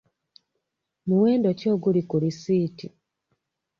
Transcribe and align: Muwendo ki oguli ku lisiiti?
Muwendo 1.07 1.49
ki 1.59 1.65
oguli 1.73 2.01
ku 2.09 2.15
lisiiti? 2.23 2.87